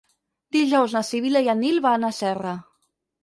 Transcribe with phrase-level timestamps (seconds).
[0.55, 2.55] Dijous na Sibil·la i en Nil van a Serra.